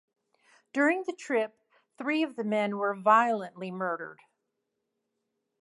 During 0.73 1.03
the 1.03 1.13
trip, 1.13 1.61
three 1.99 2.23
of 2.23 2.35
the 2.35 2.43
men 2.43 2.77
were 2.79 2.95
violently 2.95 3.69
murdered. 3.69 4.19